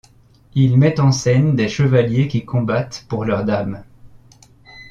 Il 0.55 0.79
met 0.79 0.99
en 0.99 1.11
scène 1.11 1.55
des 1.55 1.67
chevaliers 1.67 2.27
qui 2.27 2.43
combattent 2.43 3.05
pour 3.07 3.23
leurs 3.23 3.45
dames. 3.45 3.83